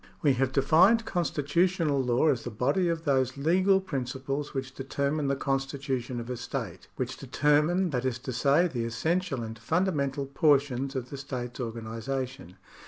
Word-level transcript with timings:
We 0.23 0.33
have 0.33 0.51
defined 0.51 1.05
constitutional 1.05 2.01
law 2.01 2.29
as 2.29 2.43
the 2.43 2.49
body 2.49 2.87
of 2.89 3.03
those 3.05 3.37
legal 3.37 3.79
principles 3.79 4.51
which 4.51 4.73
determine 4.73 5.27
the 5.27 5.35
constitution 5.35 6.19
of 6.19 6.27
a 6.31 6.37
state— 6.37 6.87
which 6.95 7.17
determine, 7.17 7.91
that 7.91 8.03
is 8.03 8.17
to 8.25 8.33
say, 8.33 8.67
the 8.67 8.85
essential 8.85 9.43
and 9.43 9.59
fundamental 9.59 10.25
portions 10.25 10.95
of 10.95 11.11
the 11.11 11.17
state's 11.17 11.59
organisation. 11.59 12.55